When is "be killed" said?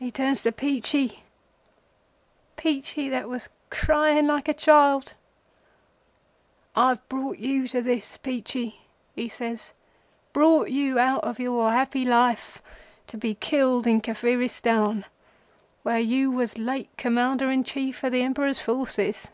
13.16-13.86